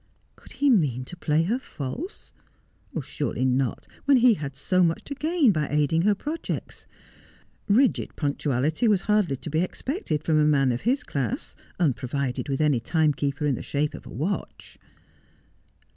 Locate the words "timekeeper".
12.79-13.45